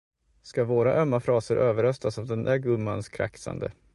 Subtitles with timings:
[0.41, 3.71] Ska våra ömma fraser överröstas av den där gummans kraxande.